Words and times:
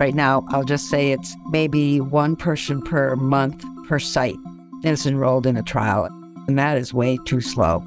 Right 0.00 0.14
now, 0.14 0.46
I'll 0.48 0.64
just 0.64 0.88
say 0.88 1.12
it's 1.12 1.36
maybe 1.50 2.00
one 2.00 2.34
person 2.34 2.80
per 2.80 3.16
month 3.16 3.62
per 3.86 3.98
site 3.98 4.38
is 4.82 5.04
enrolled 5.04 5.44
in 5.44 5.58
a 5.58 5.62
trial. 5.62 6.06
And 6.48 6.58
that 6.58 6.78
is 6.78 6.94
way 6.94 7.18
too 7.26 7.42
slow. 7.42 7.84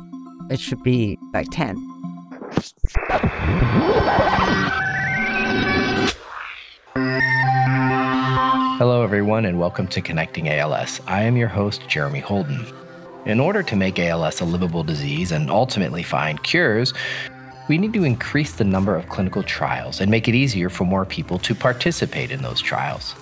It 0.52 0.60
should 0.60 0.84
be 0.84 1.18
like 1.34 1.48
10. 1.50 1.76
Hello, 8.78 9.02
everyone, 9.02 9.46
and 9.46 9.60
welcome 9.60 9.88
to 9.88 10.00
Connecting 10.00 10.50
ALS. 10.50 11.02
I 11.08 11.24
am 11.24 11.36
your 11.36 11.48
host, 11.48 11.82
Jeremy 11.88 12.20
Holden. 12.20 12.64
In 13.26 13.40
order 13.40 13.64
to 13.64 13.76
make 13.76 13.98
ALS 13.98 14.40
a 14.40 14.46
livable 14.46 14.84
disease 14.84 15.32
and 15.32 15.50
ultimately 15.50 16.04
find 16.04 16.44
cures, 16.44 16.94
we 17.68 17.78
need 17.78 17.94
to 17.94 18.04
increase 18.04 18.54
the 18.54 18.64
number 18.64 18.96
of 18.96 19.10
clinical 19.10 19.44
trials 19.44 20.02
and 20.02 20.12
make 20.12 20.28
it 20.28 20.36
easier 20.36 20.70
for 20.70 20.86
more 20.86 21.06
people 21.06 21.40
to 21.40 21.56
participate 21.56 22.32
in 22.32 22.42
those 22.42 22.62
trials. 22.62 23.16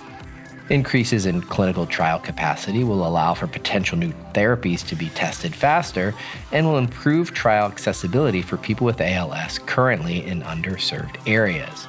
Increases 0.69 1.25
in 1.25 1.41
clinical 1.41 1.85
trial 1.85 2.19
capacity 2.19 2.83
will 2.83 3.05
allow 3.05 3.33
for 3.33 3.45
potential 3.45 3.97
new 3.97 4.13
therapies 4.33 4.87
to 4.87 4.95
be 4.95 5.09
tested 5.09 5.53
faster 5.53 6.13
and 6.51 6.65
will 6.65 6.77
improve 6.77 7.33
trial 7.33 7.65
accessibility 7.65 8.41
for 8.41 8.57
people 8.57 8.85
with 8.85 9.01
ALS 9.01 9.59
currently 9.59 10.25
in 10.25 10.41
underserved 10.43 11.17
areas. 11.27 11.87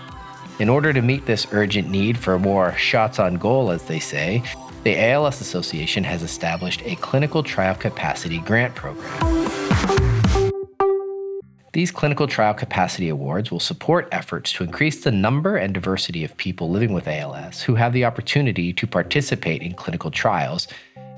In 0.58 0.69
order 0.69 0.92
to 0.92 1.00
meet 1.00 1.27
this 1.27 1.46
urgent 1.52 1.91
need 1.91 2.19
for 2.19 2.38
more 2.38 2.77
shots 2.77 3.19
on 3.19 3.36
goal, 3.36 3.70
as 3.70 3.84
they 3.84 4.00
say, 4.00 4.42
the 4.84 5.00
ALS 5.10 5.41
Association 5.41 6.02
has 6.02 6.22
established 6.22 6.82
a 6.84 6.96
clinical 6.96 7.42
trial 7.42 7.77
capacity 7.77 8.38
grant 8.38 8.74
program. 8.74 9.41
These 11.72 11.90
clinical 11.90 12.26
trial 12.26 12.52
capacity 12.52 13.08
awards 13.08 13.50
will 13.50 13.58
support 13.58 14.06
efforts 14.12 14.52
to 14.52 14.64
increase 14.64 15.02
the 15.02 15.10
number 15.10 15.56
and 15.56 15.72
diversity 15.72 16.22
of 16.22 16.36
people 16.36 16.68
living 16.68 16.92
with 16.92 17.08
ALS 17.08 17.62
who 17.62 17.76
have 17.76 17.94
the 17.94 18.04
opportunity 18.04 18.74
to 18.74 18.86
participate 18.86 19.62
in 19.62 19.72
clinical 19.72 20.10
trials, 20.10 20.69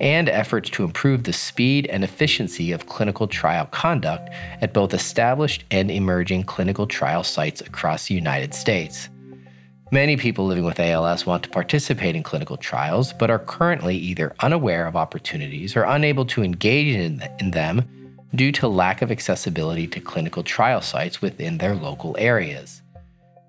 and 0.00 0.28
efforts 0.28 0.70
to 0.70 0.84
improve 0.84 1.24
the 1.24 1.32
speed 1.32 1.86
and 1.86 2.04
efficiency 2.04 2.70
of 2.70 2.86
clinical 2.86 3.26
trial 3.26 3.66
conduct 3.66 4.30
at 4.60 4.72
both 4.72 4.94
established 4.94 5.64
and 5.72 5.90
emerging 5.90 6.44
clinical 6.44 6.86
trial 6.86 7.24
sites 7.24 7.60
across 7.60 8.06
the 8.06 8.14
United 8.14 8.54
States. 8.54 9.08
Many 9.90 10.16
people 10.16 10.46
living 10.46 10.64
with 10.64 10.78
ALS 10.78 11.26
want 11.26 11.42
to 11.44 11.50
participate 11.50 12.14
in 12.14 12.22
clinical 12.22 12.56
trials, 12.56 13.12
but 13.12 13.30
are 13.30 13.38
currently 13.40 13.96
either 13.96 14.34
unaware 14.40 14.86
of 14.86 14.94
opportunities 14.94 15.76
or 15.76 15.82
unable 15.82 16.24
to 16.26 16.44
engage 16.44 16.94
in, 16.94 17.22
them 17.50 17.88
due 18.34 18.52
to 18.52 18.68
lack 18.68 19.02
of 19.02 19.10
accessibility 19.10 19.86
to 19.86 20.00
clinical 20.00 20.42
trial 20.42 20.80
sites 20.80 21.22
within 21.22 21.58
their 21.58 21.74
local 21.74 22.16
areas. 22.18 22.82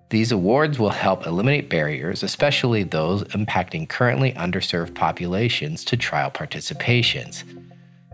These 0.10 0.32
awards 0.32 0.78
will 0.78 0.92
help 0.92 1.26
eliminate 1.26 1.70
barriers, 1.70 2.22
especially 2.22 2.84
those 2.84 3.24
impacting 3.26 3.90
currently 3.90 4.34
underserved 4.34 4.94
populations, 4.94 5.84
to 5.86 5.98
trial 5.98 6.30
participations. 6.30 7.44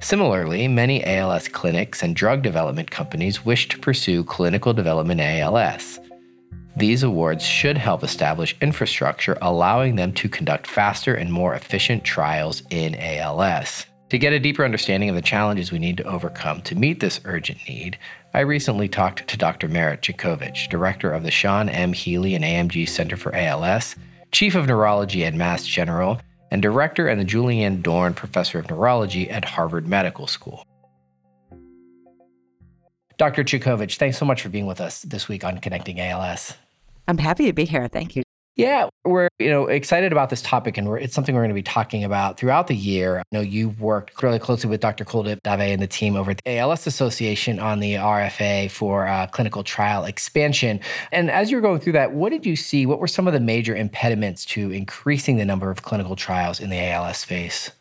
Similarly, 0.02 0.68
many 0.68 1.04
ALS 1.06 1.48
clinics 1.48 2.02
and 2.02 2.16
drug 2.16 2.42
development 2.42 2.90
companies 2.90 3.46
wish 3.46 3.68
to 3.68 3.78
pursue 3.78 4.24
clinical 4.24 4.74
development 4.74 5.22
ALS. 5.22 6.00
These 6.76 7.04
awards 7.04 7.46
should 7.46 7.78
help 7.78 8.04
establish 8.04 8.56
infrastructure 8.62 9.38
allowing 9.42 9.98
them 9.98 10.14
to 10.14 10.30
conduct 10.30 10.66
faster 10.66 11.14
and 11.14 11.32
more 11.32 11.54
efficient 11.54 12.04
trials 12.04 12.64
in 12.70 12.96
ALS. 12.96 13.86
To 14.12 14.18
get 14.18 14.34
a 14.34 14.42
deeper 14.42 14.66
understanding 14.66 15.08
of 15.08 15.16
the 15.16 15.22
challenges 15.22 15.72
we 15.72 15.80
need 15.80 15.96
to 15.96 16.04
overcome 16.04 16.62
to 16.64 16.76
meet 16.76 17.00
this 17.00 17.22
urgent 17.24 17.60
need, 17.66 17.98
I 18.34 18.42
recently 18.42 18.90
talked 18.90 19.26
to 19.26 19.38
Dr. 19.38 19.70
Merit 19.70 20.02
Cudkowicz, 20.02 20.68
director 20.68 21.14
of 21.14 21.24
the 21.24 21.32
Sean 21.32 21.70
M. 21.70 21.94
Healey 21.94 22.36
and 22.36 22.44
AMG 22.44 22.90
Center 22.90 23.16
for 23.16 23.34
ALS, 23.34 23.96
chief 24.34 24.54
of 24.54 24.68
neurology 24.68 25.24
at 25.24 25.34
Mass 25.34 25.66
General, 25.66 26.20
and 26.52 26.62
director 26.62 27.08
and 27.08 27.22
the 27.22 27.26
Julianne 27.26 27.82
Dorn 27.82 28.14
Professor 28.14 28.60
of 28.60 28.70
Neurology 28.70 29.30
at 29.30 29.46
Harvard 29.46 29.88
Medical 29.88 30.28
School. 30.28 30.66
Dr. 33.18 33.46
Cudkowicz, 33.46 33.96
thanks 33.96 34.18
so 34.18 34.26
much 34.26 34.42
for 34.42 34.50
being 34.50 34.66
with 34.66 34.82
us 34.82 35.04
this 35.04 35.30
week 35.30 35.46
on 35.46 35.60
Connecting 35.60 36.02
ALS. 36.02 36.58
I'm 37.08 37.18
happy 37.18 37.46
to 37.46 37.54
be 37.54 37.64
here. 37.64 37.88
Thank 37.88 38.18
you. 38.18 38.24
Yeah, 38.62 38.90
we're 39.06 39.28
you 39.40 39.50
know 39.50 39.66
excited 39.66 40.12
about 40.12 40.30
this 40.30 40.44
topic, 40.44 40.78
and 40.78 40.88
it's 41.00 41.16
something 41.16 41.34
we're 41.34 41.42
going 41.42 41.50
to 41.50 41.56
be 41.56 41.64
talking 41.64 42.04
about 42.04 42.38
throughout 42.38 42.68
the 42.68 42.76
year. 42.76 43.18
I 43.18 43.24
know 43.32 43.42
you've 43.42 43.82
worked 43.82 44.22
really 44.22 44.38
closely 44.38 44.70
with 44.70 44.80
Dr. 44.82 45.04
Kuldip 45.04 45.42
Dave 45.42 45.60
and 45.62 45.82
the 45.82 45.88
team 45.88 46.16
over 46.16 46.30
at 46.30 46.42
the 46.46 46.60
ALS 46.60 46.86
Association 46.86 47.58
on 47.58 47.80
the 47.80 47.96
RFA 47.96 48.70
for 48.70 49.08
uh, 49.08 49.26
clinical 49.26 49.64
trial 49.64 50.06
expansion. 50.06 50.80
And 51.12 51.32
as 51.32 51.50
you're 51.50 51.62
going 51.62 51.80
through 51.80 51.94
that, 51.94 52.14
what 52.14 52.30
did 52.30 52.46
you 52.46 52.56
see? 52.56 52.86
What 52.86 53.00
were 53.00 53.08
some 53.08 53.26
of 53.26 53.34
the 53.34 53.40
major 53.40 53.76
impediments 53.76 54.46
to 54.46 54.70
increasing 54.70 55.38
the 55.38 55.46
number 55.46 55.72
of 55.72 55.82
clinical 55.82 56.16
trials 56.16 56.60
in 56.60 56.70
the 56.70 56.78
ALS 56.78 57.18
space? 57.18 57.72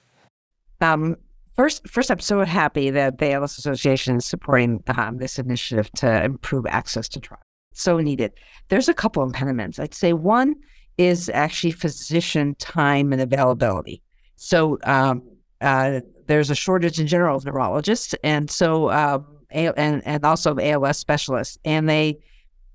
Um, 0.80 1.18
First, 1.56 1.86
first, 1.86 2.10
I'm 2.10 2.20
so 2.20 2.42
happy 2.42 2.88
that 2.88 3.18
the 3.18 3.32
ALS 3.32 3.58
Association 3.58 4.16
is 4.16 4.24
supporting 4.24 4.82
um, 4.96 5.18
this 5.18 5.38
initiative 5.38 5.90
to 5.96 6.24
improve 6.24 6.64
access 6.64 7.06
to 7.10 7.20
trials 7.20 7.44
so 7.72 7.98
needed. 7.98 8.32
There's 8.68 8.88
a 8.88 8.94
couple 8.94 9.22
impediments. 9.22 9.78
I'd 9.78 9.94
say 9.94 10.12
one 10.12 10.54
is 10.98 11.30
actually 11.30 11.72
physician 11.72 12.54
time 12.56 13.12
and 13.12 13.22
availability. 13.22 14.02
So 14.36 14.78
um, 14.84 15.22
uh, 15.60 16.00
there's 16.26 16.50
a 16.50 16.54
shortage 16.54 17.00
in 17.00 17.06
general 17.06 17.36
of 17.36 17.44
neurologists, 17.44 18.14
and 18.22 18.50
so 18.50 18.90
um, 18.90 19.26
and 19.50 20.02
and 20.04 20.24
also 20.24 20.52
of 20.52 20.58
ALS 20.58 20.98
specialists, 20.98 21.58
and 21.64 21.88
they 21.88 22.18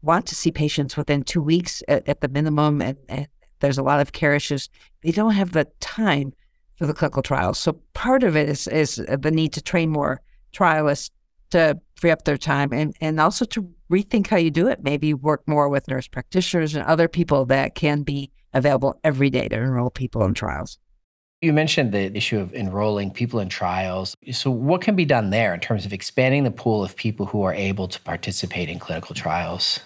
want 0.01 0.25
to 0.27 0.35
see 0.35 0.51
patients 0.51 0.95
within 0.95 1.23
two 1.23 1.41
weeks 1.41 1.81
at, 1.87 2.07
at 2.07 2.21
the 2.21 2.27
minimum. 2.27 2.81
And, 2.81 2.97
and, 3.09 3.27
there's 3.61 3.77
a 3.77 3.83
lot 3.83 4.01
of 4.01 4.11
care 4.11 4.35
issues. 4.35 4.69
They 5.01 5.11
don't 5.11 5.31
have 5.31 5.53
the 5.53 5.65
time 5.79 6.33
for 6.75 6.85
the 6.85 6.93
clinical 6.93 7.23
trials. 7.23 7.57
So 7.57 7.79
part 7.93 8.21
of 8.23 8.35
it 8.35 8.49
is 8.49 8.67
is 8.67 8.95
the 8.95 9.31
need 9.31 9.53
to 9.53 9.61
train 9.61 9.89
more 9.89 10.21
trialists 10.53 11.09
to 11.55 11.79
free 11.95 12.11
up 12.11 12.25
their 12.25 12.37
time 12.37 12.73
and, 12.73 12.95
and 12.99 13.19
also 13.19 13.45
to 13.45 13.69
rethink 13.89 14.27
how 14.27 14.37
you 14.37 14.51
do 14.51 14.67
it. 14.67 14.83
Maybe 14.83 15.13
work 15.13 15.47
more 15.47 15.69
with 15.69 15.87
nurse 15.87 16.07
practitioners 16.07 16.75
and 16.75 16.85
other 16.85 17.07
people 17.07 17.45
that 17.45 17.75
can 17.75 18.03
be 18.03 18.29
available 18.53 18.99
every 19.03 19.29
day 19.29 19.47
to 19.47 19.55
enroll 19.55 19.89
people 19.89 20.23
in 20.25 20.33
trials. 20.33 20.77
You 21.41 21.53
mentioned 21.53 21.93
the 21.93 22.15
issue 22.15 22.39
of 22.39 22.53
enrolling 22.53 23.11
people 23.11 23.39
in 23.39 23.49
trials. 23.49 24.15
So, 24.31 24.49
what 24.49 24.81
can 24.81 24.95
be 24.95 25.05
done 25.05 25.29
there 25.29 25.53
in 25.53 25.59
terms 25.59 25.85
of 25.85 25.93
expanding 25.93 26.43
the 26.43 26.51
pool 26.51 26.83
of 26.83 26.95
people 26.95 27.25
who 27.25 27.43
are 27.43 27.53
able 27.53 27.87
to 27.87 28.01
participate 28.01 28.69
in 28.69 28.79
clinical 28.79 29.15
trials? 29.15 29.79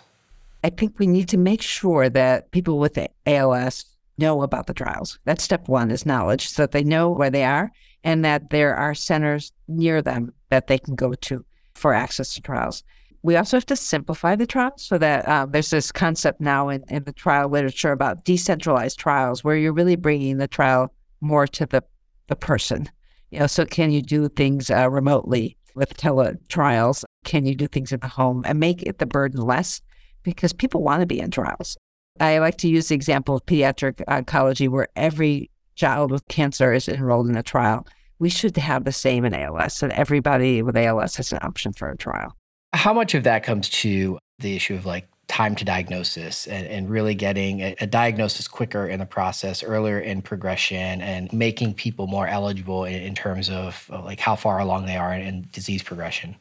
I 0.63 0.69
think 0.69 0.99
we 0.99 1.07
need 1.07 1.27
to 1.29 1.37
make 1.37 1.61
sure 1.61 2.09
that 2.09 2.51
people 2.51 2.79
with 2.79 2.97
ALS 3.25 3.85
know 4.17 4.41
about 4.41 4.67
the 4.67 4.73
trials. 4.73 5.19
That's 5.25 5.43
step 5.43 5.67
one 5.67 5.91
is 5.91 6.05
knowledge 6.05 6.49
so 6.49 6.63
that 6.63 6.71
they 6.71 6.83
know 6.83 7.09
where 7.09 7.29
they 7.29 7.43
are 7.43 7.71
and 8.03 8.23
that 8.23 8.49
there 8.49 8.75
are 8.75 8.93
centers 8.93 9.51
near 9.67 10.01
them 10.01 10.33
that 10.49 10.67
they 10.67 10.77
can 10.77 10.95
go 10.95 11.13
to 11.13 11.45
for 11.79 11.93
access 11.93 12.33
to 12.35 12.41
trials. 12.41 12.83
We 13.21 13.35
also 13.35 13.57
have 13.57 13.65
to 13.67 13.75
simplify 13.75 14.35
the 14.35 14.47
trials 14.47 14.83
so 14.83 14.97
that 14.97 15.27
uh, 15.27 15.45
there's 15.45 15.71
this 15.71 15.91
concept 15.91 16.39
now 16.39 16.69
in, 16.69 16.83
in 16.89 17.03
the 17.03 17.11
trial 17.11 17.49
literature 17.49 17.91
about 17.91 18.23
decentralized 18.23 18.97
trials 18.97 19.43
where 19.43 19.57
you're 19.57 19.73
really 19.73 19.97
bringing 19.97 20.37
the 20.37 20.47
trial 20.47 20.93
more 21.19 21.45
to 21.47 21.65
the, 21.65 21.83
the 22.27 22.35
person. 22.35 22.89
You 23.31 23.39
know, 23.39 23.47
so 23.47 23.65
can 23.65 23.91
you 23.91 24.01
do 24.01 24.29
things 24.29 24.71
uh, 24.71 24.89
remotely 24.89 25.57
with 25.75 25.95
tele 25.97 26.35
trials? 26.47 27.03
Can 27.25 27.45
you 27.45 27.55
do 27.55 27.67
things 27.67 27.91
in 27.91 27.99
the 27.99 28.07
home 28.07 28.43
and 28.45 28.59
make 28.59 28.83
it 28.83 28.99
the 28.99 29.05
burden 29.05 29.41
less? 29.41 29.81
Because 30.23 30.53
people 30.53 30.81
want 30.81 31.01
to 31.01 31.05
be 31.05 31.19
in 31.19 31.31
trials. 31.31 31.77
I 32.19 32.39
like 32.39 32.57
to 32.57 32.69
use 32.69 32.89
the 32.89 32.95
example 32.95 33.35
of 33.35 33.45
pediatric 33.45 34.03
oncology 34.05 34.67
where 34.67 34.87
every 34.95 35.49
child 35.75 36.11
with 36.11 36.27
cancer 36.27 36.73
is 36.73 36.89
enrolled 36.89 37.29
in 37.29 37.37
a 37.37 37.43
trial 37.43 37.85
we 38.19 38.29
should 38.29 38.55
have 38.57 38.83
the 38.83 38.91
same 38.91 39.25
in 39.25 39.33
ALS, 39.33 39.81
and 39.81 39.91
everybody 39.93 40.61
with 40.61 40.77
ALS 40.77 41.15
has 41.15 41.31
an 41.31 41.39
option 41.41 41.73
for 41.73 41.89
a 41.89 41.97
trial. 41.97 42.35
How 42.73 42.93
much 42.93 43.15
of 43.15 43.23
that 43.23 43.43
comes 43.43 43.69
to 43.69 44.19
the 44.39 44.55
issue 44.55 44.75
of 44.75 44.85
like 44.85 45.07
time 45.27 45.55
to 45.55 45.63
diagnosis 45.63 46.47
and, 46.47 46.67
and 46.67 46.89
really 46.89 47.15
getting 47.15 47.61
a, 47.61 47.75
a, 47.81 47.87
diagnosis 47.87 48.47
quicker 48.47 48.87
in 48.87 48.99
the 48.99 49.05
process, 49.05 49.63
earlier 49.63 49.99
in 49.99 50.21
progression, 50.21 51.01
and 51.01 51.31
making 51.31 51.73
people 51.73 52.07
more 52.07 52.27
eligible 52.27 52.83
in, 52.83 52.95
in 52.95 53.15
terms 53.15 53.49
of, 53.49 53.89
like 54.03 54.19
how 54.19 54.35
far 54.35 54.59
along 54.59 54.85
they 54.85 54.97
are 54.97 55.13
in, 55.13 55.21
in 55.21 55.47
disease 55.51 55.83
progression? 55.83 56.35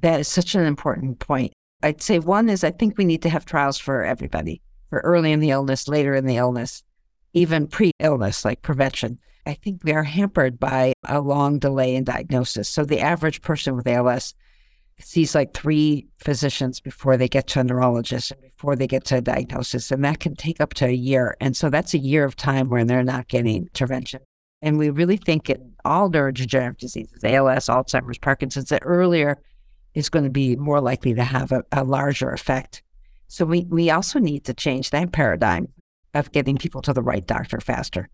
That 0.00 0.20
is 0.20 0.28
such 0.28 0.54
an 0.54 0.64
important 0.64 1.18
point. 1.18 1.52
I'd 1.82 2.02
say 2.02 2.18
one 2.18 2.48
is 2.48 2.64
I 2.64 2.70
think 2.70 2.98
we 2.98 3.04
need 3.04 3.22
to 3.22 3.28
have 3.28 3.44
trials 3.44 3.78
for 3.78 4.04
everybody, 4.04 4.62
for 4.88 5.00
early 5.00 5.32
in 5.32 5.40
the 5.40 5.50
illness, 5.50 5.86
later 5.86 6.14
in 6.14 6.26
the 6.26 6.36
illness, 6.36 6.82
even 7.32 7.66
pre 7.66 7.92
illness, 8.00 8.44
like 8.44 8.62
prevention. 8.62 9.18
I 9.46 9.54
think 9.54 9.82
we 9.84 9.92
are 9.92 10.04
hampered 10.04 10.60
by 10.60 10.92
a 11.08 11.20
long 11.20 11.58
delay 11.58 11.94
in 11.94 12.04
diagnosis. 12.04 12.68
So 12.68 12.84
the 12.84 13.00
average 13.00 13.42
person 13.42 13.74
with 13.74 13.86
ALS 13.86 14.34
sees 14.98 15.34
like 15.34 15.54
three 15.54 16.06
physicians 16.18 16.78
before 16.78 17.16
they 17.16 17.28
get 17.28 17.46
to 17.48 17.60
a 17.60 17.64
neurologist 17.64 18.32
and 18.32 18.40
before 18.42 18.76
they 18.76 18.86
get 18.86 19.04
to 19.06 19.16
a 19.16 19.20
diagnosis. 19.22 19.90
And 19.90 20.04
that 20.04 20.20
can 20.20 20.36
take 20.36 20.60
up 20.60 20.74
to 20.74 20.86
a 20.86 20.92
year. 20.92 21.36
And 21.40 21.56
so 21.56 21.70
that's 21.70 21.94
a 21.94 21.98
year 21.98 22.24
of 22.24 22.36
time 22.36 22.68
where 22.68 22.84
they're 22.84 23.02
not 23.02 23.28
getting 23.28 23.56
intervention. 23.56 24.20
And 24.62 24.78
we 24.78 24.90
really 24.90 25.16
think 25.16 25.48
in 25.48 25.72
all 25.86 26.10
neurodegenerative 26.10 26.76
diseases, 26.76 27.24
ALS, 27.24 27.66
Alzheimer's, 27.66 28.18
Parkinson's, 28.18 28.68
that 28.68 28.82
earlier 28.84 29.38
is 29.94 30.10
going 30.10 30.24
to 30.24 30.30
be 30.30 30.54
more 30.56 30.80
likely 30.80 31.14
to 31.14 31.24
have 31.24 31.50
a, 31.50 31.62
a 31.72 31.82
larger 31.82 32.30
effect. 32.30 32.82
So 33.28 33.46
we, 33.46 33.64
we 33.64 33.90
also 33.90 34.18
need 34.18 34.44
to 34.44 34.54
change 34.54 34.90
that 34.90 35.12
paradigm 35.12 35.68
of 36.14 36.32
getting 36.32 36.56
people 36.56 36.82
to 36.82 36.92
the 36.92 37.02
right 37.02 37.26
doctor 37.26 37.60
faster. 37.60 38.08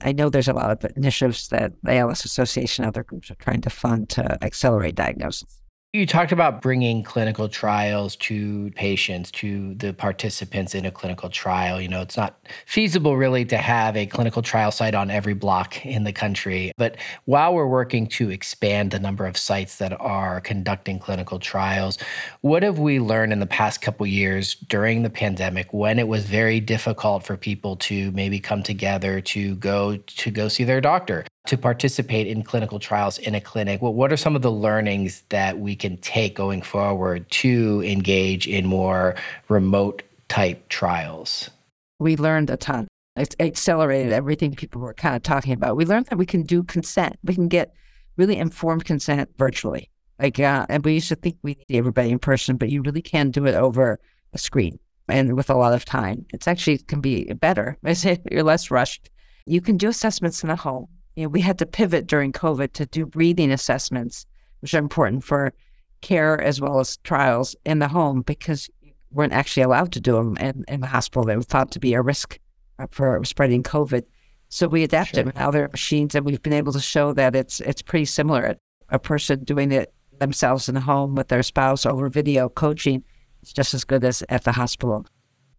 I 0.00 0.12
know 0.12 0.30
there's 0.30 0.48
a 0.48 0.54
lot 0.54 0.70
of 0.70 0.90
initiatives 0.96 1.48
that 1.48 1.72
the 1.82 1.98
ALS 1.98 2.24
Association 2.24 2.84
and 2.84 2.88
other 2.88 3.04
groups 3.04 3.30
are 3.30 3.36
trying 3.36 3.60
to 3.62 3.70
fund 3.70 4.08
to 4.10 4.42
accelerate 4.42 4.94
diagnosis. 4.94 5.59
You 5.92 6.06
talked 6.06 6.30
about 6.30 6.62
bringing 6.62 7.02
clinical 7.02 7.48
trials 7.48 8.14
to 8.16 8.70
patients, 8.76 9.32
to 9.32 9.74
the 9.74 9.92
participants 9.92 10.72
in 10.72 10.86
a 10.86 10.92
clinical 10.92 11.28
trial. 11.28 11.80
You 11.80 11.88
know, 11.88 12.00
it's 12.00 12.16
not 12.16 12.38
feasible 12.64 13.16
really 13.16 13.44
to 13.46 13.56
have 13.56 13.96
a 13.96 14.06
clinical 14.06 14.40
trial 14.40 14.70
site 14.70 14.94
on 14.94 15.10
every 15.10 15.34
block 15.34 15.84
in 15.84 16.04
the 16.04 16.12
country. 16.12 16.70
But 16.78 16.96
while 17.24 17.52
we're 17.54 17.66
working 17.66 18.06
to 18.06 18.30
expand 18.30 18.92
the 18.92 19.00
number 19.00 19.26
of 19.26 19.36
sites 19.36 19.78
that 19.78 20.00
are 20.00 20.40
conducting 20.40 21.00
clinical 21.00 21.40
trials, 21.40 21.98
what 22.42 22.62
have 22.62 22.78
we 22.78 23.00
learned 23.00 23.32
in 23.32 23.40
the 23.40 23.46
past 23.46 23.82
couple 23.82 24.06
years 24.06 24.54
during 24.54 25.02
the 25.02 25.10
pandemic 25.10 25.72
when 25.72 25.98
it 25.98 26.06
was 26.06 26.24
very 26.24 26.60
difficult 26.60 27.24
for 27.24 27.36
people 27.36 27.74
to 27.78 28.12
maybe 28.12 28.38
come 28.38 28.62
together 28.62 29.20
to 29.22 29.56
go 29.56 29.96
to 29.96 30.30
go 30.30 30.46
see 30.46 30.62
their 30.62 30.80
doctor? 30.80 31.24
To 31.46 31.56
participate 31.56 32.26
in 32.26 32.42
clinical 32.42 32.78
trials 32.78 33.18
in 33.18 33.34
a 33.34 33.40
clinic, 33.40 33.80
well, 33.80 33.94
what 33.94 34.12
are 34.12 34.16
some 34.16 34.36
of 34.36 34.42
the 34.42 34.52
learnings 34.52 35.22
that 35.30 35.58
we 35.58 35.74
can 35.74 35.96
take 35.98 36.34
going 36.34 36.62
forward 36.62 37.28
to 37.30 37.82
engage 37.84 38.46
in 38.46 38.66
more 38.66 39.14
remote 39.48 40.02
type 40.28 40.68
trials? 40.68 41.50
We 41.98 42.16
learned 42.16 42.50
a 42.50 42.56
ton. 42.56 42.88
It 43.16 43.34
accelerated 43.40 44.12
everything 44.12 44.54
people 44.54 44.80
were 44.80 44.94
kind 44.94 45.16
of 45.16 45.22
talking 45.22 45.52
about. 45.52 45.76
We 45.76 45.84
learned 45.84 46.06
that 46.06 46.18
we 46.18 46.26
can 46.26 46.42
do 46.42 46.62
consent. 46.62 47.16
We 47.24 47.34
can 47.34 47.48
get 47.48 47.74
really 48.16 48.36
informed 48.36 48.84
consent 48.84 49.30
virtually. 49.36 49.90
Like, 50.18 50.38
uh, 50.38 50.66
and 50.68 50.84
we 50.84 50.94
used 50.94 51.08
to 51.08 51.16
think 51.16 51.38
we 51.42 51.56
need 51.68 51.78
everybody 51.78 52.10
in 52.10 52.18
person, 52.18 52.56
but 52.56 52.68
you 52.68 52.82
really 52.82 53.02
can 53.02 53.30
do 53.30 53.46
it 53.46 53.54
over 53.54 53.98
a 54.32 54.38
screen 54.38 54.78
and 55.08 55.34
with 55.34 55.50
a 55.50 55.56
lot 55.56 55.72
of 55.72 55.84
time. 55.84 56.26
It's 56.32 56.46
actually 56.46 56.78
can 56.78 57.00
be 57.00 57.32
better. 57.32 57.78
You're 58.30 58.42
less 58.42 58.70
rushed. 58.70 59.10
You 59.46 59.60
can 59.60 59.76
do 59.78 59.88
assessments 59.88 60.44
in 60.44 60.50
a 60.50 60.56
home 60.56 60.86
you 61.20 61.26
know, 61.26 61.28
we 61.28 61.42
had 61.42 61.58
to 61.58 61.66
pivot 61.66 62.06
during 62.06 62.32
COVID 62.32 62.72
to 62.72 62.86
do 62.86 63.04
breathing 63.04 63.52
assessments, 63.52 64.24
which 64.60 64.72
are 64.72 64.78
important 64.78 65.22
for 65.22 65.52
care 66.00 66.40
as 66.40 66.62
well 66.62 66.80
as 66.80 66.96
trials 66.98 67.54
in 67.66 67.78
the 67.78 67.88
home 67.88 68.22
because 68.22 68.70
we 68.82 68.94
weren't 69.10 69.34
actually 69.34 69.62
allowed 69.62 69.92
to 69.92 70.00
do 70.00 70.14
them 70.14 70.38
in, 70.38 70.64
in 70.66 70.80
the 70.80 70.86
hospital. 70.86 71.24
They 71.24 71.36
were 71.36 71.42
thought 71.42 71.72
to 71.72 71.78
be 71.78 71.92
a 71.92 72.00
risk 72.00 72.38
uh, 72.78 72.86
for 72.90 73.22
spreading 73.24 73.62
COVID. 73.62 74.04
So 74.48 74.66
we 74.66 74.82
adapted. 74.82 75.26
Sure. 75.26 75.32
Now 75.36 75.50
there 75.50 75.68
machines, 75.68 76.14
and 76.14 76.24
we've 76.24 76.42
been 76.42 76.54
able 76.54 76.72
to 76.72 76.80
show 76.80 77.12
that 77.12 77.36
it's 77.36 77.60
it's 77.60 77.82
pretty 77.82 78.06
similar. 78.06 78.56
A 78.88 78.98
person 78.98 79.44
doing 79.44 79.72
it 79.72 79.92
themselves 80.18 80.70
in 80.70 80.74
the 80.74 80.80
home 80.80 81.14
with 81.14 81.28
their 81.28 81.42
spouse 81.42 81.84
over 81.84 82.08
video 82.08 82.48
coaching 82.48 83.04
is 83.42 83.52
just 83.52 83.74
as 83.74 83.84
good 83.84 84.04
as 84.04 84.24
at 84.30 84.44
the 84.44 84.52
hospital. 84.52 85.06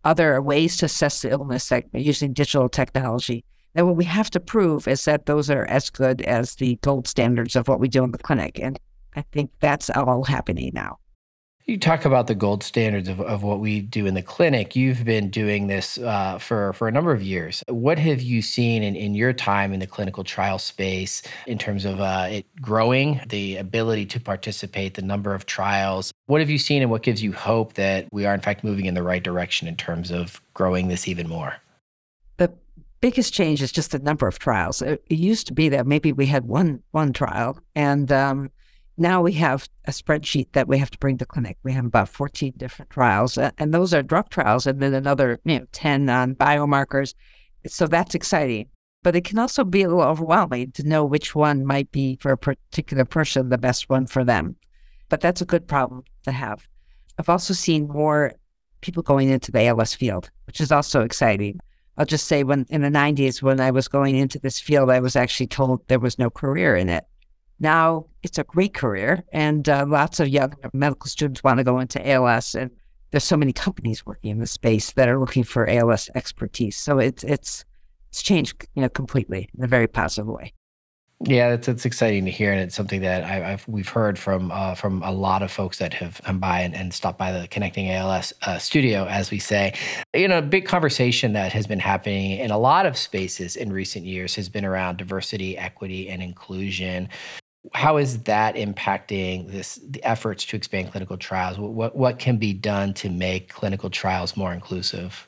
Other 0.03 0.41
ways 0.41 0.77
to 0.77 0.87
assess 0.87 1.21
the 1.21 1.29
illness, 1.29 1.69
like 1.69 1.87
using 1.93 2.33
digital 2.33 2.67
technology, 2.67 3.45
and 3.75 3.87
what 3.87 3.95
we 3.95 4.05
have 4.05 4.29
to 4.31 4.39
prove 4.39 4.87
is 4.87 5.05
that 5.05 5.25
those 5.25 5.49
are 5.49 5.65
as 5.65 5.89
good 5.89 6.21
as 6.23 6.55
the 6.55 6.77
gold 6.81 7.07
standards 7.07 7.55
of 7.55 7.67
what 7.67 7.79
we 7.79 7.87
do 7.87 8.03
in 8.03 8.11
the 8.11 8.17
clinic. 8.17 8.59
And 8.59 8.79
I 9.15 9.23
think 9.31 9.51
that's 9.59 9.89
all 9.89 10.23
happening 10.23 10.71
now. 10.73 10.97
You 11.65 11.77
talk 11.77 12.05
about 12.05 12.25
the 12.25 12.35
gold 12.35 12.63
standards 12.63 13.07
of, 13.07 13.21
of 13.21 13.43
what 13.43 13.59
we 13.59 13.81
do 13.81 14.07
in 14.07 14.15
the 14.15 14.23
clinic. 14.23 14.75
You've 14.75 15.05
been 15.05 15.29
doing 15.29 15.67
this 15.67 15.99
uh, 15.99 16.39
for, 16.39 16.73
for 16.73 16.87
a 16.87 16.91
number 16.91 17.11
of 17.11 17.21
years. 17.21 17.63
What 17.69 17.99
have 17.99 18.21
you 18.21 18.41
seen 18.41 18.81
in, 18.81 18.95
in 18.95 19.13
your 19.13 19.31
time 19.31 19.71
in 19.71 19.79
the 19.79 19.87
clinical 19.87 20.23
trial 20.23 20.57
space 20.57 21.21
in 21.45 21.59
terms 21.59 21.85
of 21.85 22.01
uh, 22.01 22.27
it 22.31 22.45
growing, 22.61 23.21
the 23.29 23.57
ability 23.57 24.07
to 24.07 24.19
participate, 24.19 24.95
the 24.95 25.03
number 25.03 25.35
of 25.35 25.45
trials? 25.45 26.11
What 26.25 26.41
have 26.41 26.49
you 26.49 26.57
seen 26.57 26.81
and 26.81 26.89
what 26.89 27.03
gives 27.03 27.21
you 27.21 27.31
hope 27.31 27.73
that 27.73 28.07
we 28.11 28.25
are, 28.25 28.33
in 28.33 28.41
fact, 28.41 28.63
moving 28.63 28.85
in 28.85 28.95
the 28.95 29.03
right 29.03 29.23
direction 29.23 29.67
in 29.67 29.75
terms 29.77 30.11
of 30.11 30.41
growing 30.55 30.87
this 30.87 31.07
even 31.07 31.29
more? 31.29 31.55
Biggest 33.01 33.33
change 33.33 33.61
is 33.63 33.71
just 33.71 33.91
the 33.91 33.99
number 33.99 34.27
of 34.27 34.37
trials. 34.37 34.81
It, 34.81 35.03
it 35.07 35.17
used 35.17 35.47
to 35.47 35.53
be 35.53 35.69
that 35.69 35.87
maybe 35.87 36.13
we 36.13 36.27
had 36.27 36.45
one 36.45 36.83
one 36.91 37.13
trial, 37.13 37.57
and 37.75 38.11
um, 38.11 38.51
now 38.97 39.23
we 39.23 39.33
have 39.33 39.67
a 39.85 39.91
spreadsheet 39.91 40.51
that 40.53 40.67
we 40.67 40.77
have 40.77 40.91
to 40.91 40.99
bring 40.99 41.17
to 41.17 41.25
clinic. 41.25 41.57
We 41.63 41.73
have 41.73 41.85
about 41.85 42.09
14 42.09 42.53
different 42.57 42.91
trials, 42.91 43.37
and 43.37 43.73
those 43.73 43.93
are 43.93 44.03
drug 44.03 44.29
trials, 44.29 44.67
and 44.67 44.79
then 44.79 44.93
another 44.93 45.39
you 45.43 45.59
know 45.59 45.65
10 45.71 46.09
on 46.09 46.35
biomarkers. 46.35 47.15
So 47.65 47.87
that's 47.87 48.13
exciting. 48.13 48.67
But 49.03 49.15
it 49.15 49.23
can 49.23 49.39
also 49.39 49.63
be 49.63 49.81
a 49.81 49.87
little 49.87 50.03
overwhelming 50.03 50.73
to 50.73 50.87
know 50.87 51.03
which 51.03 51.33
one 51.33 51.65
might 51.65 51.91
be 51.91 52.17
for 52.21 52.31
a 52.31 52.37
particular 52.37 53.03
person 53.03 53.49
the 53.49 53.57
best 53.57 53.89
one 53.89 54.05
for 54.05 54.23
them. 54.23 54.55
But 55.09 55.21
that's 55.21 55.41
a 55.41 55.45
good 55.45 55.67
problem 55.67 56.03
to 56.23 56.31
have. 56.31 56.67
I've 57.17 57.29
also 57.29 57.55
seen 57.55 57.87
more 57.87 58.33
people 58.81 59.01
going 59.01 59.29
into 59.29 59.51
the 59.51 59.65
ALS 59.65 59.95
field, 59.95 60.29
which 60.45 60.61
is 60.61 60.71
also 60.71 61.01
exciting. 61.01 61.59
I'll 62.01 62.05
just 62.05 62.25
say 62.25 62.43
when 62.43 62.65
in 62.71 62.81
the 62.81 62.89
90s, 62.89 63.43
when 63.43 63.59
I 63.59 63.69
was 63.69 63.87
going 63.87 64.15
into 64.15 64.39
this 64.39 64.59
field, 64.59 64.89
I 64.89 64.99
was 64.99 65.15
actually 65.15 65.45
told 65.45 65.87
there 65.87 65.99
was 65.99 66.17
no 66.17 66.31
career 66.31 66.75
in 66.75 66.89
it. 66.89 67.03
Now 67.59 68.07
it's 68.23 68.39
a 68.39 68.43
great 68.43 68.73
career, 68.73 69.23
and 69.31 69.69
uh, 69.69 69.85
lots 69.87 70.19
of 70.19 70.27
young 70.27 70.55
medical 70.73 71.07
students 71.07 71.43
want 71.43 71.59
to 71.59 71.63
go 71.63 71.77
into 71.77 72.03
ALS, 72.09 72.55
and 72.55 72.71
there's 73.11 73.23
so 73.23 73.37
many 73.37 73.53
companies 73.53 74.03
working 74.03 74.31
in 74.31 74.39
the 74.39 74.47
space 74.47 74.93
that 74.93 75.09
are 75.09 75.19
looking 75.19 75.43
for 75.43 75.69
ALS 75.69 76.09
expertise. 76.15 76.75
So 76.75 76.97
it's 76.97 77.23
it's 77.23 77.65
it's 78.09 78.23
changed, 78.23 78.67
you 78.73 78.81
know, 78.81 78.89
completely 78.89 79.47
in 79.55 79.63
a 79.63 79.67
very 79.67 79.85
positive 79.85 80.25
way. 80.25 80.53
Yeah, 81.23 81.53
it's 81.53 81.67
it's 81.67 81.85
exciting 81.85 82.25
to 82.25 82.31
hear, 82.31 82.51
and 82.51 82.59
it's 82.59 82.75
something 82.75 83.01
that 83.01 83.23
I, 83.23 83.51
have 83.51 83.67
we've 83.67 83.87
heard 83.87 84.17
from 84.17 84.51
uh, 84.51 84.73
from 84.73 85.03
a 85.03 85.11
lot 85.11 85.43
of 85.43 85.51
folks 85.51 85.77
that 85.77 85.93
have 85.93 86.19
come 86.23 86.39
by 86.39 86.61
and, 86.61 86.73
and 86.73 86.91
stopped 86.91 87.19
by 87.19 87.31
the 87.31 87.47
Connecting 87.47 87.91
ALS 87.91 88.33
uh, 88.41 88.57
studio, 88.57 89.05
as 89.05 89.29
we 89.29 89.37
say. 89.37 89.73
You 90.15 90.27
know, 90.27 90.39
a 90.39 90.41
big 90.41 90.65
conversation 90.65 91.33
that 91.33 91.53
has 91.53 91.67
been 91.67 91.79
happening 91.79 92.39
in 92.39 92.49
a 92.49 92.57
lot 92.57 92.87
of 92.87 92.97
spaces 92.97 93.55
in 93.55 93.71
recent 93.71 94.03
years 94.05 94.33
has 94.35 94.49
been 94.49 94.65
around 94.65 94.97
diversity, 94.97 95.57
equity, 95.57 96.09
and 96.09 96.23
inclusion. 96.23 97.07
How 97.73 97.97
is 97.97 98.23
that 98.23 98.55
impacting 98.55 99.51
this 99.51 99.79
the 99.87 100.03
efforts 100.03 100.43
to 100.45 100.55
expand 100.55 100.89
clinical 100.89 101.17
trials? 101.17 101.59
What 101.59 101.95
what 101.95 102.17
can 102.17 102.37
be 102.37 102.51
done 102.51 102.95
to 102.95 103.09
make 103.09 103.49
clinical 103.49 103.91
trials 103.91 104.35
more 104.35 104.53
inclusive? 104.53 105.27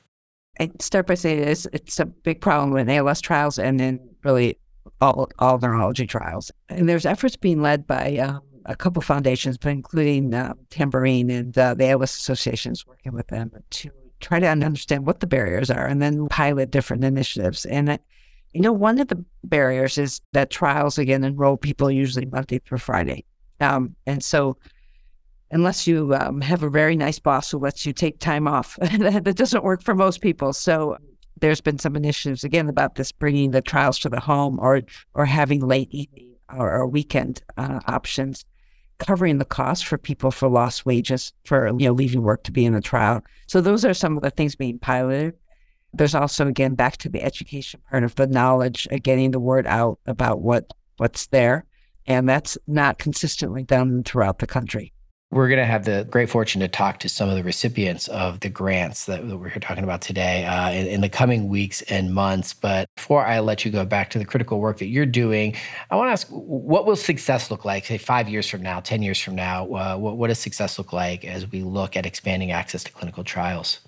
I 0.60 0.72
start 0.80 1.06
by 1.06 1.13
saying 1.13 1.44
it's 1.44 1.68
it's 1.72 2.00
a 2.00 2.06
big 2.06 2.42
problem 2.42 2.75
in 2.78 2.89
ALS 2.89 3.22
trials, 3.22 3.60
and 3.60 3.80
then 3.80 4.00
really 4.24 4.57
all, 5.01 5.30
all 5.39 5.59
neurology 5.59 6.07
trials. 6.07 6.51
And 6.69 6.88
there's 6.88 7.06
efforts 7.06 7.35
being 7.35 7.62
led 7.62 7.85
by 7.88 8.18
um, 8.18 8.41
a 8.65 8.75
couple 8.75 9.01
foundations, 9.01 9.57
but 9.57 9.69
including 9.69 10.33
uh, 10.33 10.53
Tambourine 10.69 11.30
and 11.30 11.57
uh, 11.57 11.74
the 11.74 11.89
ALS 11.89 12.15
associations 12.15 12.85
working 12.88 13.13
with 13.13 13.27
them 13.27 13.51
to 13.71 13.89
try 14.19 14.39
to 14.39 14.47
understand 14.47 15.06
what 15.06 15.19
the 15.19 15.27
barriers 15.27 15.69
are 15.69 15.85
and 15.85 16.01
then 16.01 16.27
pilot 16.30 16.71
different 16.71 17.03
initiatives. 17.03 17.65
And, 17.65 17.89
uh, 17.89 17.97
you 18.53 18.62
know, 18.62 18.72
one 18.72 19.00
of 19.00 19.10
the 19.10 19.24
barriers 19.43 19.98
is 19.98 20.22
that 20.31 20.50
trials, 20.50 20.98
again, 20.98 21.24
enroll 21.24 21.58
people 21.58 21.91
usually 21.91 22.25
Monday 22.25 22.60
through 22.60 22.77
Friday. 22.77 23.25
Um, 23.60 23.96
and 24.05 24.24
so, 24.24 24.58
unless 25.51 25.86
you 25.86 26.15
um, 26.15 26.41
have 26.41 26.63
a 26.63 26.69
very 26.69 26.96
nice 26.96 27.19
boss 27.19 27.51
who 27.51 27.60
lets 27.60 27.86
you 27.86 27.93
take 27.93 28.19
time 28.19 28.48
off, 28.48 28.77
that 28.81 29.36
doesn't 29.36 29.63
work 29.63 29.84
for 29.84 29.96
most 29.96 30.22
people. 30.22 30.53
So, 30.53 30.98
there's 31.40 31.62
been 31.62 31.80
some 31.80 31.96
initiatives 31.96 32.44
again 32.44 32.70
about 32.70 32.96
this 32.96 33.12
bringing 33.12 33.52
the 33.52 33.62
trials 33.62 34.00
to 34.00 34.10
the 34.10 34.20
home 34.20 34.60
or 34.60 34.82
or 35.13 35.25
having 35.25 35.60
late 35.60 35.90
evening 35.92 36.36
or, 36.54 36.72
or 36.72 36.88
weekend 36.88 37.42
uh, 37.58 37.80
options 37.88 38.46
covering 39.00 39.38
the 39.38 39.46
cost 39.46 39.86
for 39.86 39.98
people 39.98 40.32
for 40.32 40.48
lost 40.48 40.86
wages 40.86 41.34
for 41.46 41.68
you 41.68 41.88
know 41.88 41.94
leaving 41.94 42.22
work 42.22 42.44
to 42.44 42.52
be 42.52 42.66
in 42.66 42.74
the 42.74 42.82
trial. 42.82 43.22
So 43.48 43.62
those 43.62 43.84
are 43.84 43.94
some 43.94 44.16
of 44.18 44.24
the 44.24 44.30
things 44.30 44.56
being 44.56 44.80
piloted. 44.80 45.34
There's 45.94 46.16
also 46.16 46.48
again 46.48 46.75
back 46.75 46.98
to 46.98 47.10
the 47.10 47.24
education 47.24 47.82
part 47.90 48.04
of 48.04 48.16
the 48.16 48.28
knowledge 48.28 48.88
getting 49.04 49.32
the 49.32 49.40
word 49.40 49.68
out 49.68 50.00
about 50.06 50.42
what 50.42 50.72
what's 50.98 51.28
there. 51.28 51.66
And 52.06 52.28
that's 52.28 52.58
not 52.68 53.00
consistently 53.00 53.63
done 53.63 54.04
throughout 54.04 54.40
the 54.40 54.48
country 54.48 54.92
we're 55.34 55.48
going 55.48 55.60
to 55.60 55.66
have 55.66 55.86
the 55.86 56.08
great 56.12 56.30
fortune 56.30 56.62
to 56.62 56.68
talk 56.68 57.00
to 57.00 57.10
some 57.10 57.28
of 57.28 57.36
the 57.36 57.44
recipients 57.44 58.08
of 58.10 58.40
the 58.42 58.50
grants 58.50 59.06
that, 59.06 59.25
we're 59.25 59.50
here 59.50 59.60
talking 59.60 59.84
about 59.84 60.02
today 60.02 60.46
uh, 60.46 60.70
in, 60.70 60.86
in, 60.86 61.02
the 61.02 61.10
coming 61.10 61.48
weeks 61.48 61.82
and 61.84 62.13
months. 62.13 62.54
But 62.54 62.88
before 62.96 63.25
I 63.25 63.40
let 63.40 63.66
you 63.66 63.72
go 63.72 63.84
back 63.84 64.12
to 64.12 64.20
the 64.20 64.25
critical 64.25 64.60
work 64.60 64.78
that 64.78 64.88
you're 64.88 65.08
doing, 65.08 65.56
I 65.90 65.96
want 65.96 66.10
to 66.10 66.12
ask 66.12 66.28
what 66.30 66.86
will 66.86 66.96
success 66.96 67.50
look 67.50 67.66
like, 67.66 67.86
say, 67.86 67.98
five 67.98 68.30
years 68.30 68.48
from 68.48 68.62
now, 68.62 68.80
10 68.80 69.02
years 69.02 69.20
from 69.20 69.34
now? 69.34 69.66
Uh, 69.74 69.98
what, 69.98 70.18
what 70.18 70.28
does 70.28 70.38
success 70.38 70.78
look 70.78 70.94
like 70.94 71.25
as 71.25 71.52
we 71.52 71.63
look 71.63 71.98
at 71.98 72.06
expanding 72.06 72.52
access 72.52 72.84
to 72.84 72.92
clinical 72.92 73.24
trials? 73.24 73.80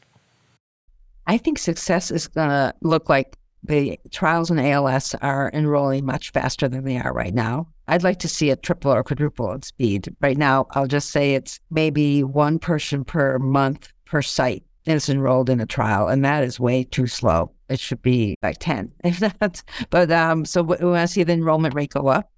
I 1.28 1.38
think 1.38 1.60
success 1.60 2.10
is 2.10 2.28
going 2.28 2.50
to 2.50 2.74
look 2.82 3.08
like 3.08 3.38
the 3.64 4.00
trials 4.12 4.50
in 4.50 4.58
ALS 4.58 5.14
are 5.22 5.52
enrolling 5.54 6.06
much 6.06 6.32
faster 6.32 6.68
than 6.68 6.84
they 6.84 6.98
are 6.98 7.14
right 7.14 7.34
now. 7.34 7.68
I'd 7.88 8.04
like 8.04 8.20
to 8.20 8.28
see 8.28 8.50
it 8.50 8.64
triple 8.64 8.92
or 8.92 9.04
quadruple 9.04 9.52
in 9.52 9.62
speed. 9.62 10.16
Right 10.22 10.38
now, 10.38 10.68
I'll 10.72 10.88
just 10.88 11.12
say 11.12 11.34
it's 11.36 11.60
maybe 11.70 12.24
one 12.24 12.60
person 12.60 13.04
per 13.04 13.38
month 13.40 13.92
per 14.06 14.22
site 14.22 14.64
is 14.86 15.10
enrolled 15.10 15.50
in 15.50 15.60
a 15.60 15.66
trial, 15.66 16.08
and 16.08 16.24
that 16.26 16.44
is 16.44 16.60
way 16.60 16.84
too 16.84 17.08
slow. 17.08 17.52
It 17.70 17.80
should 17.80 18.02
be 18.02 18.38
like 18.44 18.58
10, 18.60 18.92
if 19.04 19.20
that's, 19.40 19.64
but 19.90 20.12
um, 20.12 20.46
so 20.46 20.62
we 20.62 20.78
want 20.78 21.08
to 21.08 21.14
see 21.14 21.24
the 21.24 21.34
enrollment 21.34 21.74
rate 21.74 21.92
go 21.92 22.08
up. 22.08 22.32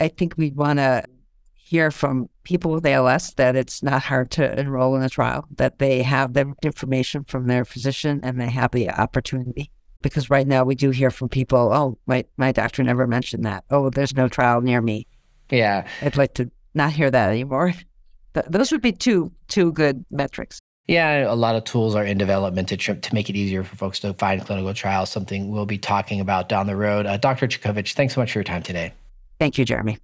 I 0.00 0.08
think 0.08 0.34
we 0.36 0.50
want 0.50 0.78
to 0.78 1.04
hear 1.54 1.90
from 1.90 2.30
people 2.44 2.70
with 2.70 2.86
ALS 2.86 3.34
that 3.34 3.54
it's 3.54 3.82
not 3.82 4.02
hard 4.02 4.30
to 4.30 4.58
enroll 4.58 4.96
in 4.96 5.02
a 5.02 5.08
trial, 5.08 5.44
that 5.56 5.78
they 5.78 6.02
have 6.02 6.32
the 6.32 6.54
information 6.62 7.24
from 7.24 7.46
their 7.46 7.64
physician 7.64 8.20
and 8.22 8.40
they 8.40 8.48
have 8.48 8.70
the 8.70 8.88
opportunity. 8.88 9.70
Because 10.02 10.30
right 10.30 10.46
now 10.46 10.64
we 10.64 10.74
do 10.74 10.90
hear 10.90 11.10
from 11.10 11.28
people, 11.28 11.72
oh, 11.72 11.98
my, 12.06 12.24
my 12.36 12.52
doctor 12.52 12.82
never 12.82 13.06
mentioned 13.06 13.44
that. 13.44 13.64
Oh, 13.70 13.90
there's 13.90 14.14
no 14.14 14.28
trial 14.28 14.60
near 14.60 14.80
me. 14.80 15.06
Yeah. 15.50 15.86
I'd 16.02 16.16
like 16.16 16.34
to 16.34 16.50
not 16.74 16.92
hear 16.92 17.10
that 17.10 17.30
anymore. 17.30 17.72
Th- 18.34 18.46
those 18.48 18.70
would 18.70 18.82
be 18.82 18.92
two 18.92 19.32
two 19.48 19.72
good 19.72 20.04
metrics. 20.10 20.60
Yeah, 20.86 21.30
a 21.30 21.34
lot 21.34 21.54
of 21.54 21.64
tools 21.64 21.94
are 21.94 22.04
in 22.04 22.16
development 22.16 22.68
to, 22.68 22.76
tr- 22.76 22.94
to 22.94 23.14
make 23.14 23.28
it 23.28 23.36
easier 23.36 23.62
for 23.62 23.76
folks 23.76 24.00
to 24.00 24.14
find 24.14 24.44
clinical 24.44 24.72
trials, 24.72 25.10
something 25.10 25.50
we'll 25.50 25.66
be 25.66 25.76
talking 25.76 26.20
about 26.20 26.48
down 26.48 26.66
the 26.66 26.76
road. 26.76 27.04
Uh, 27.04 27.18
Dr. 27.18 27.46
Cudkowicz, 27.46 27.92
thanks 27.92 28.14
so 28.14 28.22
much 28.22 28.32
for 28.32 28.38
your 28.38 28.44
time 28.44 28.62
today. 28.62 28.94
Thank 29.38 29.58
you, 29.58 29.66
Jeremy. 29.66 29.98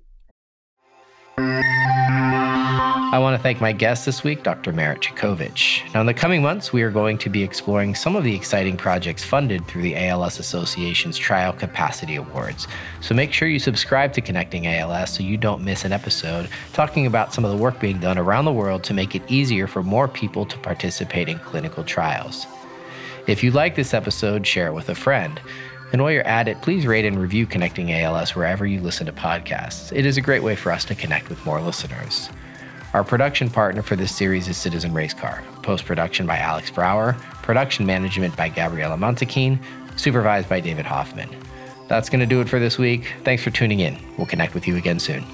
I 3.15 3.19
want 3.19 3.37
to 3.37 3.43
thank 3.45 3.61
my 3.61 3.71
guest 3.71 4.07
this 4.07 4.25
week, 4.25 4.43
Dr. 4.43 4.73
Merit 4.73 5.01
Cudkowicz. 5.01 5.95
Now, 5.95 6.01
in 6.01 6.07
the 6.09 6.13
coming 6.13 6.43
months, 6.43 6.73
we 6.73 6.83
are 6.83 6.91
going 6.91 7.17
to 7.19 7.31
be 7.31 7.45
exploring 7.45 7.95
some 7.95 8.17
of 8.17 8.25
the 8.25 8.35
exciting 8.35 8.77
projects 8.77 9.23
funded 9.23 9.65
through 9.69 9.83
the 9.83 9.95
ALS 9.95 10.41
Association's 10.41 11.17
Trial 11.17 11.53
Capacity 11.53 12.17
Awards. 12.17 12.67
So 13.01 13.15
make 13.15 13.33
sure 13.33 13.47
you 13.47 13.61
subscribe 13.61 14.15
to 14.15 14.21
Connecting 14.21 14.67
ALS 14.67 15.15
so 15.15 15.23
you 15.23 15.37
don't 15.37 15.63
miss 15.63 15.85
an 15.85 15.93
episode 15.93 16.49
talking 16.73 17.07
about 17.07 17.33
some 17.33 17.45
of 17.45 17.53
the 17.53 17.57
work 17.57 17.79
being 17.79 18.01
done 18.01 18.19
around 18.19 18.47
the 18.47 18.53
world 18.53 18.83
to 18.83 18.95
make 18.95 19.15
it 19.15 19.23
easier 19.29 19.69
for 19.69 19.85
more 19.85 20.09
people 20.09 20.45
to 20.47 20.59
participate 20.59 21.29
in 21.29 21.39
clinical 21.39 21.85
trials. 21.85 22.49
If 23.29 23.45
you 23.45 23.53
like 23.53 23.77
this 23.77 23.95
episode, 23.95 24.45
share 24.45 24.67
it 24.67 24.75
with 24.75 24.89
a 24.89 24.95
friend. 24.97 25.41
And 25.93 26.03
while 26.03 26.11
you're 26.11 26.27
at 26.27 26.49
it, 26.49 26.61
please 26.63 26.85
rate 26.85 27.05
and 27.05 27.21
review 27.21 27.47
Connecting 27.47 27.93
ALS 27.93 28.35
wherever 28.35 28.67
you 28.67 28.81
listen 28.81 29.07
to 29.07 29.13
podcasts. 29.13 29.97
It 29.97 30.05
is 30.05 30.17
a 30.17 30.21
great 30.21 30.43
way 30.43 30.57
for 30.57 30.73
us 30.73 30.85
to 30.87 30.97
connect 30.97 31.29
with 31.29 31.47
more 31.47 31.61
listeners. 31.61 32.29
Our 32.95 33.03
production 33.03 33.51
partner 33.51 33.83
for 33.83 33.97
this 33.97 34.15
series 34.15 34.47
is 34.47 34.57
Citizen 34.57 34.93
Racecar. 34.93 35.43
Post 35.65 35.85
production 35.85 36.29
by 36.29 36.39
Alex 36.39 36.71
Brower, 36.71 37.15
production 37.43 37.85
management 37.87 38.37
by 38.37 38.49
Gabriella 38.49 38.97
Montequin, 38.97 39.59
supervised 39.97 40.49
by 40.49 40.61
David 40.61 40.87
Hoffman. 40.87 41.29
That's 41.89 42.09
going 42.09 42.21
to 42.21 42.27
do 42.27 42.41
it 42.41 42.49
for 42.49 42.61
this 42.61 42.79
week. 42.79 43.13
Thanks 43.25 43.43
for 43.43 43.51
tuning 43.51 43.81
in. 43.81 43.99
We'll 44.17 44.29
connect 44.29 44.55
with 44.55 44.69
you 44.69 44.77
again 44.77 45.01
soon. 45.01 45.25